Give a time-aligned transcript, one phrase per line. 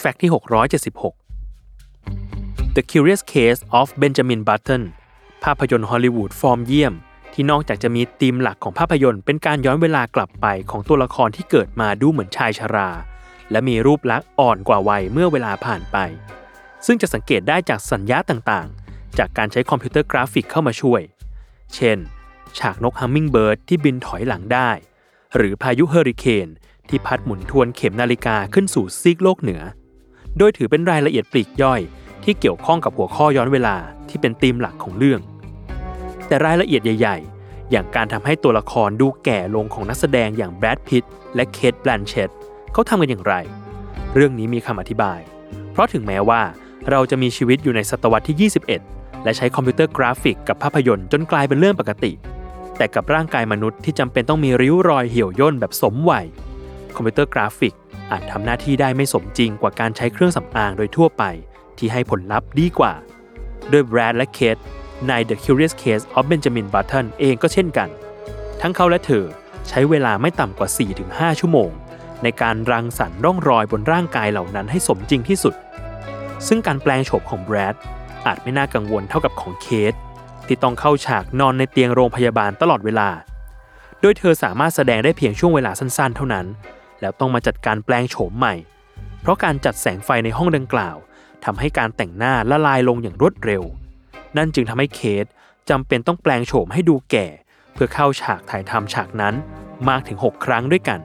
[0.00, 0.32] Fact ที่
[0.94, 4.82] 676 The Curious Case of Benjamin Button
[5.44, 6.94] ภาพยนตร์ฮอลลีวูดฟอร์มเยี่ยม
[7.32, 12.90] ที่นอกจากจะมีธีมหลักของภาพยนตร์เป็นการย้อนเวลากลับไปของตัวละครที่เกิดมาดูเหมือนชายชรา
[13.50, 15.96] และมีรูปลักษณ์อ่อนกว่าวัยเมื่อเวลาผ่านไป
[16.86, 21.02] ซึ่งจะสังเกตได้จากสัญญะต่างๆ จากการใช้คอมพิวเตอร์กราฟิกเข้ามาช่วย
[21.74, 21.98] เช่น
[22.58, 24.70] ฉากนกฮัมมิงเบิร์ดที่บินถอยหลังได้
[25.36, 26.48] หรือพายุเฮอริเคน
[26.88, 29.62] ที่พัดหมุนทวนเข็มนาฬิกาขึ้นสู่ซีกโลกเหนือ
[30.40, 31.80] โดยถือเป็นรายละเอียดปลีกย่อย
[32.24, 33.76] ที่เกี่ยวข้องกับหัวข้อย้อนเวลา
[34.08, 35.20] ที่เป็นธีมหลักของเรื่อง
[36.26, 42.30] แต่รายละเอียดใหญ่ ๆ อย่างการทำให้ตัวละครดูแก่ลงของนักแสดงอย่างแบรดพิตต์และเคทแบลนเชต
[42.72, 43.34] เขาทำกันอย่างไร
[44.14, 45.20] เรื่องนี้มีคำอธิบาย
[45.72, 46.42] เพราะถึงแม้ว่า
[46.90, 48.50] เราจะมีชีวิตอยู่ในศตวรรษที่
[48.82, 52.12] 21 และใช้คอมพิวเตอร์กราฟิกกับภาพยนตร์จนกลายเป็นเรื่องปกติ
[52.76, 56.26] แต่กับร่างกายมนุษย์ที่จำเป็นต้องมีริ้วรอยเหี่ยวย่นแบบสมวัย
[56.94, 57.74] คอมพิวเตอร์กราฟิก
[58.10, 61.24] อาจทำหน้าที่ได้ไม่สมจริงกว่าการใช้เครื่องสำอางโดยทั่วไป
[61.78, 62.92] ที่ให้ผลลัพธ์ดีกว่า
[63.70, 64.56] โดยแบรดและเคท
[65.08, 67.88] ใน The Curious Case of Benjamin Button เองก็เช่นกัน
[68.60, 69.24] ทั้งเขาและเธอ
[69.68, 70.68] ใช้เวลาไม่ต่ำกว่า
[71.04, 71.70] 4-5 ชั่วโมง
[72.22, 75.54] ในการรังสรรค์ร่องรอยบนร่างกายเหล่านั้นให้สมจริงที่สุด
[76.46, 77.74] ซึ่งการแปลงโฉมของแบรด
[78.26, 79.94] อาจไม่น่ากังวลเท่ากับของเคท
[80.46, 83.08] ที่ต้องเข้าฉากนอนในเตียงโรงพยาบาลตลอดเวลา
[84.00, 86.46] โดยเธอสามารถแสดงได้เพียงช่วงเวลาสั้นๆ เท่านั้น
[87.00, 88.54] แล้วต้องมาจัดการแปลงโฉมใหม่
[89.20, 90.96] เพราะการจัดแสงไฟในห้องดังกล่าว
[91.44, 93.62] ทำให้การแต่งหน้าละลายลงอย่างรวดเร็ว
[94.36, 95.26] นั่นจึงทำให้เคท
[95.70, 97.26] จำเป็นต้องแปลงโฉมให้ดูแก่
[97.72, 99.34] เพื่อเข้าฉากถ่ายทำฉากนั้น
[99.88, 101.00] มากถึง 6 ครั้งด้วยกัน